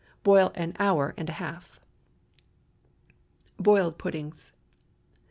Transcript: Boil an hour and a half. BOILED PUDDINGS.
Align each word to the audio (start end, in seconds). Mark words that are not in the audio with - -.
Boil 0.23 0.51
an 0.55 0.75
hour 0.79 1.13
and 1.15 1.29
a 1.29 1.33
half. 1.33 1.79
BOILED 3.59 3.99
PUDDINGS. 3.99 4.51